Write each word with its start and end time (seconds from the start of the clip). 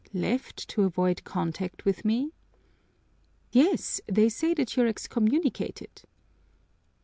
"Left 0.15 0.67
to 0.69 0.81
avoid 0.81 1.23
contact 1.25 1.85
with 1.85 2.03
me?" 2.05 2.33
"Yes, 3.51 4.01
they 4.07 4.29
say 4.29 4.55
that 4.55 4.75
you're 4.75 4.87
excommunicated." 4.87 6.05